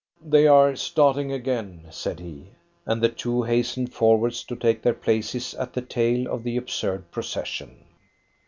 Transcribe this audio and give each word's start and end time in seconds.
"They 0.23 0.47
are 0.47 0.75
starting 0.75 1.31
again," 1.31 1.85
said 1.91 2.19
he, 2.19 2.47
and 2.87 3.03
the 3.03 3.09
two 3.09 3.43
hastened 3.43 3.93
forwards 3.93 4.43
to 4.45 4.55
take 4.55 4.81
their 4.81 4.95
places 4.95 5.53
at 5.53 5.73
the 5.73 5.81
tail 5.83 6.27
of 6.27 6.41
the 6.41 6.57
absurd 6.57 7.11
procession. 7.11 7.85